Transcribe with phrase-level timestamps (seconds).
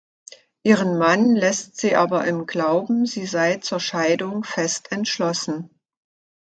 [0.63, 5.69] Ihren Mann lässt sie aber im Glauben, sie sei zur Scheidung fest entschlossen.